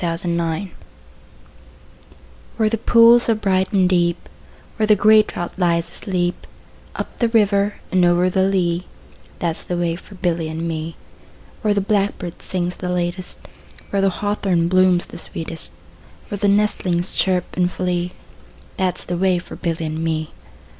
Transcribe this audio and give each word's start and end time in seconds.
A 0.03 0.07
Boy's 0.09 0.21
Song 0.21 0.71
WHERE 2.57 2.69
the 2.71 2.77
pools 2.79 3.29
are 3.29 3.35
bright 3.35 3.71
and 3.71 3.87
deep, 3.87 4.29
Where 4.77 4.87
the 4.87 4.95
grey 4.95 5.21
trout 5.21 5.53
lies 5.59 5.91
asleep, 5.91 6.47
Up 6.95 7.19
the 7.19 7.29
river 7.29 7.75
and 7.91 8.03
over 8.03 8.27
the 8.27 8.41
lea, 8.41 8.87
That 9.37 9.57
's 9.57 9.61
the 9.61 9.77
way 9.77 9.95
for 9.95 10.15
Billy 10.15 10.47
and 10.49 10.67
me. 10.67 10.95
Where 11.61 11.75
the 11.75 11.81
blackbird 11.81 12.41
sings 12.41 12.77
the 12.77 12.89
latest, 12.89 13.41
5 13.77 13.85
Where 13.91 14.01
the 14.01 14.09
hawthorn 14.09 14.69
blooms 14.69 15.05
the 15.05 15.19
sweetest, 15.19 15.69
Where 16.29 16.39
the 16.39 16.47
nestlings 16.47 17.15
chirp 17.15 17.55
and 17.55 17.71
flee, 17.71 18.13
That 18.77 18.97
's 18.97 19.03
the 19.03 19.19
way 19.19 19.37
for 19.37 19.55
Billy 19.55 19.85
and 19.85 20.03
me. 20.03 20.31